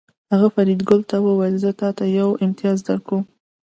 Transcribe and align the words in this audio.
هغه 0.31 0.47
فریدګل 0.55 1.01
ته 1.09 1.17
وویل 1.25 1.55
چې 1.57 1.61
زه 1.63 1.71
تاته 1.81 2.03
یو 2.19 2.29
امتیاز 2.45 2.77
درکوم 2.87 3.23